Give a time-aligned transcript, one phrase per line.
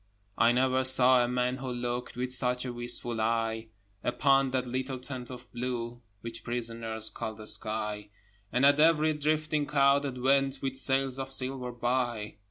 [0.35, 3.67] I never saw a man who looked With such a wistful eye
[4.03, 8.09] Upon that little tent of blue Which prisoners call the sky,
[8.51, 12.37] And at every drifting cloud that went With sails of silver by.